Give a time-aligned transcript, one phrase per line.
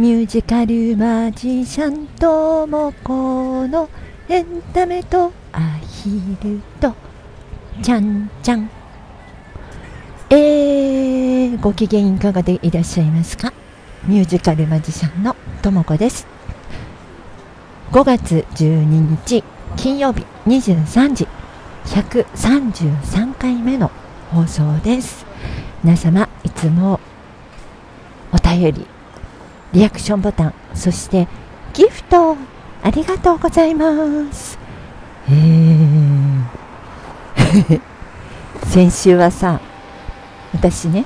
[0.00, 3.90] ミュージカルマジシャンともこの
[4.30, 6.94] エンタメとアヒルと
[7.82, 8.70] ちゃんちゃん
[10.30, 13.52] えー、ご機嫌いかがでいらっしゃいますか？
[14.06, 16.26] ミュージカルマジシャンのともこです。
[17.92, 19.44] 5月12日
[19.76, 21.28] 金曜日23時。
[21.84, 23.90] 133回目の
[24.30, 25.26] 放送です。
[25.84, 26.98] 皆様いつも
[28.32, 28.86] お便り
[29.72, 31.28] リアクションボタンそして
[31.72, 32.36] ギフト
[32.82, 34.58] ありがとうございます。
[35.30, 35.70] え
[38.66, 39.60] 先週はさ
[40.52, 41.04] 私ね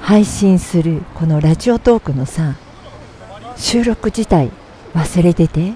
[0.00, 2.54] 配信するこのラジオトークのさ
[3.56, 4.50] 収録自体
[4.94, 5.74] 忘れてて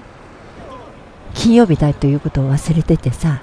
[1.33, 3.41] 金曜日だということを忘れててさ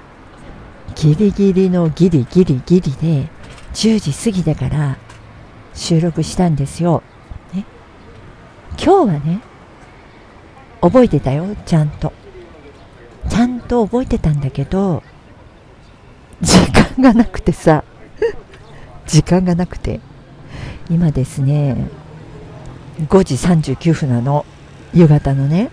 [0.95, 3.29] ギリギリのギリギリギリで
[3.73, 4.97] 10時過ぎだから
[5.77, 7.03] 収録したんですよ、
[7.53, 7.63] ね、
[8.77, 9.41] 今日はね
[10.81, 12.13] 覚えてたよちゃんと。
[13.29, 15.03] ちゃんと覚えてたんだけど
[16.41, 17.83] 時間がなくてさ。
[19.05, 19.99] 時間がなくて。
[20.89, 21.75] 今ですね
[23.07, 24.45] 5時39分なの。
[24.93, 25.69] 夕方のね。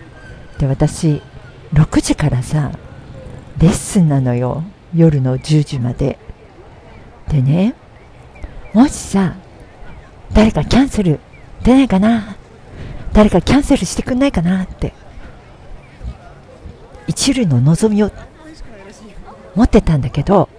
[0.59, 1.21] で私
[1.73, 2.71] 6時からさ
[3.57, 4.63] レッスンなのよ。
[4.93, 6.17] 夜の10時まで。
[7.29, 7.75] でね
[8.73, 9.35] もしさ
[10.35, 11.19] 誰かキャンセル
[11.63, 12.35] 出ないかな。
[13.13, 14.63] 誰かキャンセルしてくんないかな。
[14.63, 14.93] って。
[17.07, 18.11] 一縷の望みを
[19.55, 20.49] 持ってたんだけど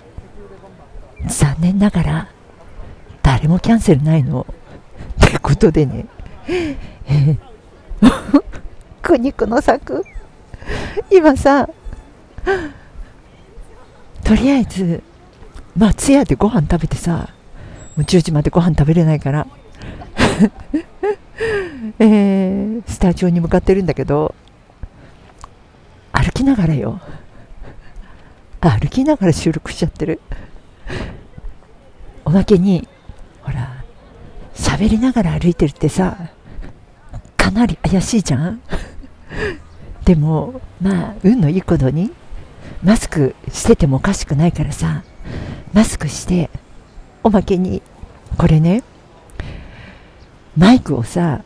[1.27, 2.29] 残念ながら
[3.23, 4.47] 誰もキャンセルないの。
[5.27, 6.07] ってことでね。
[9.03, 10.03] 苦肉の策。
[11.11, 11.69] 今さ
[14.25, 15.03] とりあえず
[15.77, 17.29] 松屋でご飯食べてさ
[17.97, 19.47] もう10時までご飯食べれないから
[21.99, 24.35] えー、スタジオに向かってるんだけど
[26.13, 27.01] 歩きながらよ。
[28.61, 30.21] 歩きながら収録しちゃってる。
[32.25, 32.89] おまけに
[33.43, 33.85] ほら
[34.55, 36.31] 喋りながら歩いてるってさ
[37.37, 38.61] かなり怪しいじゃん。
[40.05, 42.13] でもまあ運のいいことに
[42.83, 45.05] マスクしててもおかしくないからさ
[45.73, 46.51] マスクして
[47.23, 47.83] おまけに
[48.39, 48.83] これね
[50.57, 51.43] マイクをさ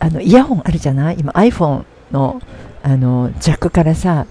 [0.00, 1.16] あのイヤホンあるじゃない？
[1.18, 2.40] 今 iPhone の
[2.82, 4.26] あのジャックからさ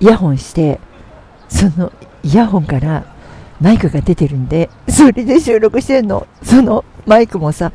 [0.00, 0.80] イヤホンして
[1.48, 1.92] その
[2.22, 3.04] イヤホンから
[3.60, 6.26] マイクが出てるんでそれで収録してんの。
[6.42, 7.72] そのマイクもさ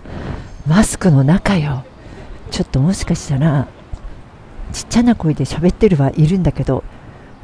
[0.66, 1.84] マスクの中よ。
[2.50, 3.68] ちょっともしかしたら
[4.74, 6.84] ちっちゃな声で喋ってるはいるんだけど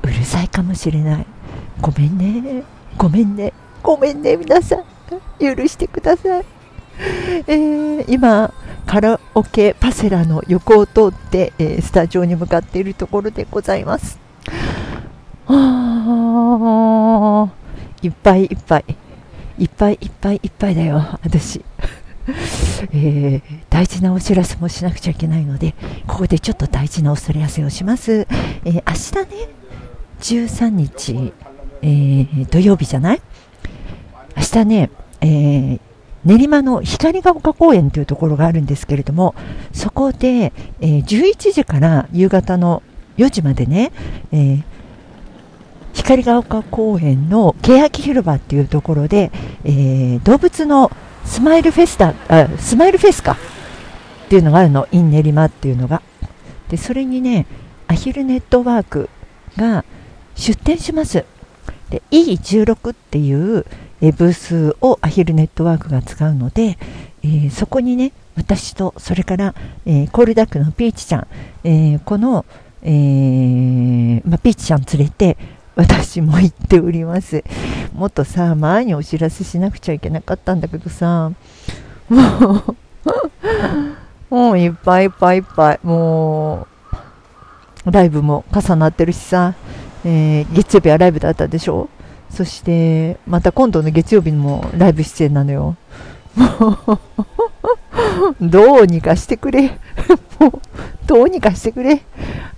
[0.01, 1.25] うるさいかもしれない。
[1.81, 2.63] ごめんね。
[2.97, 3.53] ごめんね。
[3.81, 4.37] ごめんね。
[4.37, 4.83] 皆さん。
[5.39, 6.45] 許してください、
[6.99, 8.53] えー、今
[8.85, 14.19] カラオケパセラの横を通って、えー、スタジオに向かっているところでございます。
[15.47, 17.49] あ
[18.01, 18.85] いっぱいいっぱい。
[19.59, 21.63] いっぱいいっぱいいっぱいだよ私、
[22.91, 25.75] えー、大事なお知らせもしなくちゃいけないので
[26.07, 28.27] ここでちょっと大事なお知らせをします、
[28.65, 28.81] えー、明
[29.25, 29.47] 日ね
[30.19, 31.33] 13日、
[31.83, 33.21] えー、土曜日じゃない？
[34.35, 34.89] 明日ね、
[35.21, 35.79] えー、
[36.25, 39.35] 練馬の光が丘公園というところがあるんですけれども、
[39.73, 42.81] そこで、えー、11時から夕方の
[43.17, 43.91] 4時までね、
[44.31, 44.63] えー、
[45.93, 49.31] 光が丘公園の欅広場っていうところで、
[49.63, 50.91] えー、動物の
[51.25, 53.37] スマイルフェスタ、あ、スマイルフェスか
[54.25, 56.01] っていうのがあるの、イン練馬っていうのが。
[56.69, 57.45] で、それにね、
[57.87, 59.09] アヒルネットワーク
[59.57, 59.85] が
[60.35, 61.25] 出店します。
[61.93, 63.65] で、E16 っていう、
[64.01, 66.79] ブースをアヒルネットワークが使うので、
[67.21, 69.53] えー、そこにね、私と、それから、
[69.85, 71.27] えー、コールダックのピーチちゃん、
[71.63, 72.45] えー、この、
[72.81, 75.37] えー、まピーチちゃん連れて、
[75.75, 77.43] 私も行っております。
[77.93, 81.31] もっとさ、前にお知らせしなくちゃいけなかったんだけどさ、
[82.09, 82.17] も
[82.57, 82.75] う
[84.29, 86.67] もういっぱいいっぱいいっぱい、も
[87.85, 89.53] う、ライブも重なってるしさ、
[90.05, 91.89] えー、月曜日はライブだったでしょ？
[92.29, 95.75] そして、また今度の月曜日にもライブ出演なのよ。
[96.35, 96.99] も
[98.39, 99.79] う、どうにかしてくれ。
[100.39, 100.51] もう、
[101.05, 102.01] どうにかしてくれ。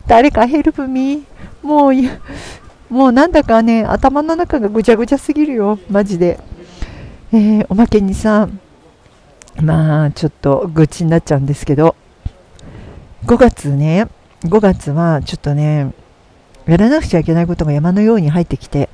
[0.08, 1.24] 誰かヘルプミー。
[1.62, 1.94] もう、
[2.94, 5.78] もうなんだかね、頭の中がぐちゃぐちゃすぎるよ。
[5.90, 6.40] マジで。
[7.34, 8.48] えー、おまけにさ、
[9.62, 11.96] まあ、ちょっと愚痴になっちゃうんですけど、
[13.26, 14.08] 5月ね、
[14.44, 15.92] 5月はちょっとね、
[16.68, 18.90] やらなくちゃいけないことが山のように入ってきて、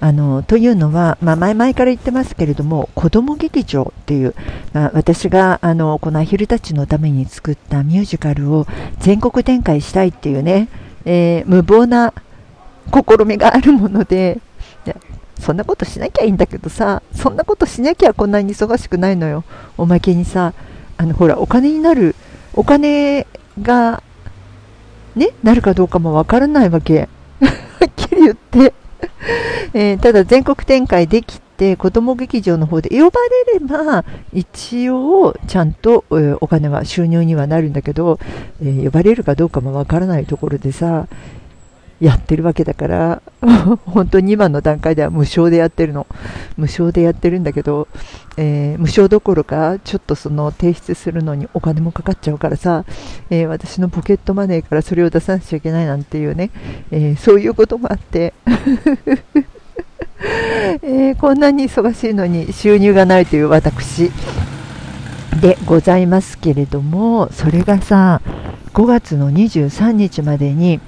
[0.00, 4.34] あのというのは、まあ、前々から言ってますけれども子ども劇場っていう、
[4.72, 8.66] まあ、私があのこのアヒルたちのために作ったミュージカルを
[8.98, 10.68] 全国展開したいっていうね、
[11.04, 12.14] えー、無謀な
[12.90, 14.40] 試みがあるもので
[15.38, 19.44] そんなことしなきゃいいんだけどさそんなことしなきゃこんなに忙しくないのよ。
[19.76, 20.54] おまけにさ
[20.96, 22.14] あのほらお金になる
[22.54, 23.26] お金
[23.60, 24.02] が
[25.16, 27.08] ねなるかどうかもわからないわけ。
[27.40, 28.74] はっきり言って。
[29.72, 33.20] えー、ただ全国展開できて子供劇場の方で呼ば
[33.52, 38.18] れれば一応ちゃんと、えー、お金は収入にはなるんだけど、
[38.62, 41.06] えー、呼ばれるかどうかもわからないところでさ
[42.00, 43.22] やってるわけだから
[43.84, 46.06] 本当に今の段階では無償でやってるの。
[46.56, 47.88] 無償でやってるんだけど、
[48.36, 52.84] えー、無償どころかちょっとその提出するのにお金もかかっちゃうからさ、
[53.28, 56.50] えー、私のポケットマネーからそれを出さなきゃいけないなんていうね、
[56.90, 58.32] えー、そういうこともあって
[60.82, 64.10] えこんなに忙しいのに収入がないという私
[65.40, 68.20] でございますけれどもそれがさ
[68.74, 70.80] 5月の23日までに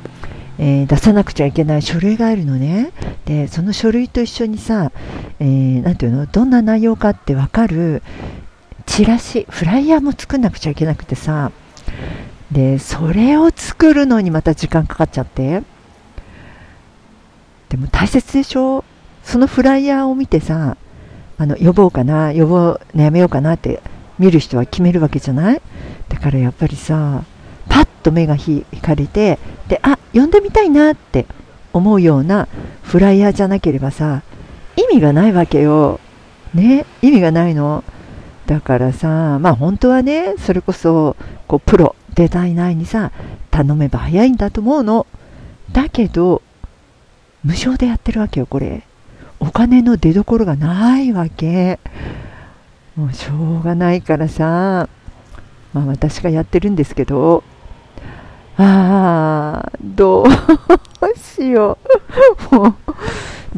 [0.64, 2.92] えー、出さなくちゃいけない書類があるのね。
[3.24, 4.92] で、その書類と一緒にさ、
[5.40, 8.00] えー、ていうの、どんな内容かってわかる
[8.86, 11.50] チラシ、フライヤーも作んなくちゃいけなくてさ、
[12.52, 15.64] で、それを作るのにまた時間かかっちゃって。
[17.68, 18.84] でも大切でしょ？
[19.24, 20.76] そのフライヤーを見てさ、
[21.38, 23.82] あの、呼ぼうかな、呼ぼう、やめようかなって
[24.16, 25.62] 見る人は決めるわけじゃない？
[26.08, 27.24] だからやっぱりさ、
[28.02, 29.38] と目が引かれて
[29.68, 31.26] であ呼んでみたいなって
[31.72, 32.48] 思うような
[32.82, 34.22] フライヤーじゃなければさ
[34.76, 36.00] 意味がないわけよ。
[36.54, 37.84] ね意味がないの。
[38.46, 41.16] だからさまあ本当はねそれこそ
[41.46, 43.12] こうプロデザイナーにさ
[43.50, 45.06] 頼めば早いんだと思うの。
[45.72, 46.42] だけど
[47.44, 48.82] 無償でやってるわけよこれ。
[49.40, 51.80] お金の出どころがないわけ。
[52.96, 54.88] もうしょうがないからさ
[55.72, 57.42] まあ私がやってるんですけど
[58.58, 60.26] ああ、どう
[61.18, 61.78] しよ
[62.50, 62.54] う。
[62.54, 62.74] もう。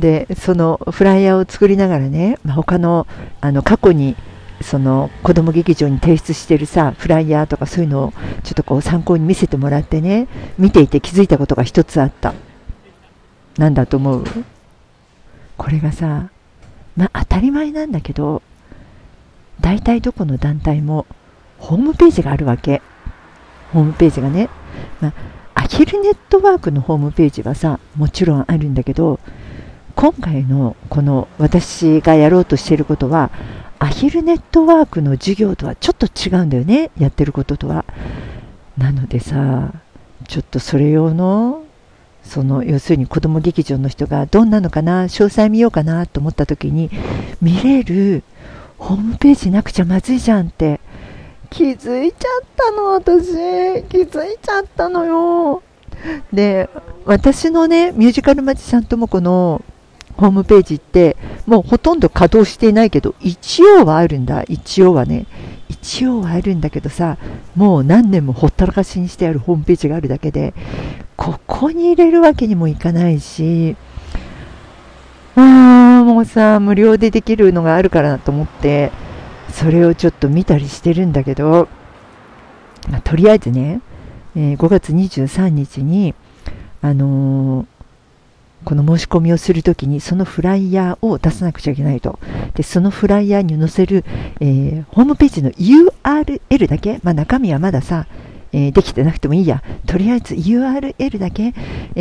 [0.01, 3.07] で、そのフライヤーを作りながらね、まあ、他の、
[3.41, 4.17] あの、過去に、
[4.63, 8.13] その子供劇場に提出してるさ、フライヤーとかそういうのを
[8.45, 10.27] ちょっとこう参考に見せてもらってね、
[10.59, 12.33] 見ていて気づいたことが一つあった。
[13.59, 14.25] なんだと思う？
[15.59, 16.29] これがさ、
[16.97, 18.43] まあ当たり前なんだけど、
[19.61, 21.05] 大体どこの団体も
[21.59, 22.81] ホームページがあるわけ。
[23.73, 24.49] ホームページがね。
[25.05, 25.15] まあ、
[25.55, 29.21] アヒルネットワークのホームページはさ、もちろんあるんだけど、
[29.95, 33.31] 今回のこの私がやろうとしていることは、
[33.79, 37.85] アヒルネットワークの授業とはちょっと違うんだよね、やってることとは。
[38.79, 39.73] なのでさ、
[40.27, 41.63] ちょっとそれ用の、
[42.23, 46.91] その要するに子ども劇場の人がどんなのかな、詳細見ようかなと思った時に、
[47.43, 48.23] 見れる
[48.79, 50.81] ホームページなくちゃまずいじゃんって
[51.51, 53.83] 気づいちゃったの、私。
[53.85, 55.63] 気づいちゃったのよ。
[56.33, 56.69] で、
[57.05, 59.63] 私のね、ミュージカルマジシャンともこの
[60.17, 64.45] ホームページって、もうほとんど稼働していないけど、一応はあるんだ。
[64.49, 65.27] 一応はね。
[65.69, 67.19] 一応はあるんだけどさ、
[67.57, 70.55] もう何年もほったらかしにしてあるホームページがあるだけで、
[71.17, 73.77] ここに入れるわけにもいかないし、
[75.37, 78.93] あーもうさ、無料でできるのがあるからなと思って、
[79.51, 81.69] それをちょっと見たりしてるんだけど、
[82.91, 83.81] まあ、とりあえずね、
[84.37, 86.15] えー、5月23日に、
[86.83, 87.67] あのー、
[88.65, 92.19] この申し込みをするときにそのフライヤーを出さなくちゃいけないと。
[92.55, 94.05] で、そのフライヤーに載せる、
[94.41, 98.07] えー、ホームページの URL だけ、まあ、中身はまださ、
[98.53, 99.63] え、できてなくてもいいや。
[99.87, 101.53] とりあえず URL だけ、
[101.97, 102.01] え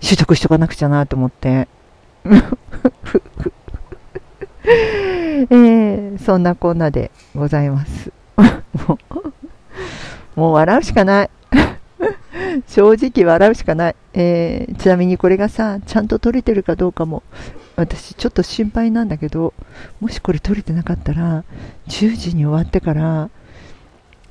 [0.00, 1.68] ー、取得しとかなくちゃなと思って。
[4.64, 8.12] えー、そんなこんなでございます。
[8.36, 8.98] も
[10.36, 11.30] う、もう笑うしかない。
[12.66, 17.22] 正直笑うしかない、えー、ちなみにこれがさ、ちゃんと撮れてるかどうかも、
[17.76, 19.54] 私ちょっと心配なんだけど、
[20.00, 21.44] もしこれ撮れてなかったら、
[21.88, 23.30] 10時に終わってから、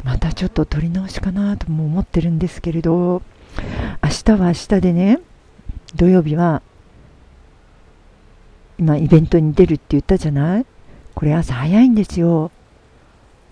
[0.04, 3.22] またちょっと撮り直しかなとも思ってるんですけれど、
[4.04, 5.20] 明日は明日でね、
[5.96, 6.62] 土曜日は
[8.80, 10.66] 今イベントに出るって言ったじゃない？
[11.14, 12.52] これ朝早いんですよ。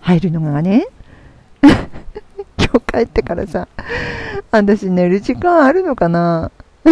[0.00, 0.86] 入るのがね。
[1.62, 1.76] 今
[2.56, 3.68] 日帰ってからさ、
[4.50, 6.50] 私寝る時間あるのかな？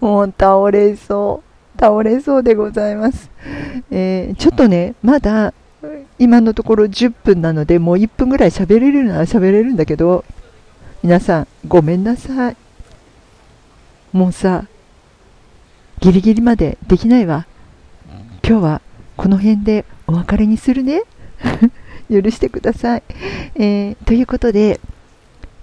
[0.00, 1.50] もう倒れそう。
[1.78, 3.30] 倒れそうでございます。
[3.90, 5.52] えー、ちょっとね、まだ
[6.18, 10.24] 今のところ10分なので、もう1分ぐらい喋れるなら喋れるんだけど、
[11.02, 12.56] 皆さん、ごめんなさい。
[14.12, 14.66] もうさ、
[16.00, 17.46] ギリギリまでできないわ。
[18.42, 18.80] 今日は
[19.16, 21.02] この辺でお別れにするね。
[22.10, 23.02] 許してください。
[23.54, 24.80] えー、ということで、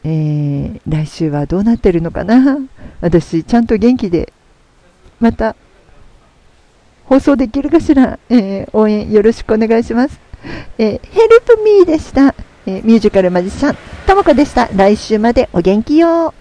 [0.03, 2.59] えー、来週はどうなってるのかな
[3.01, 4.31] 私、ちゃんと元気で、
[5.19, 5.55] また、
[7.05, 10.19] 放送できるかしら、えー、応援よろしくお願いします。
[10.77, 12.35] えー、ヘルプミーでした。
[12.65, 14.69] え、ミュージカルマジシャン、ともこでした。
[14.75, 16.33] 来週までお元気よ。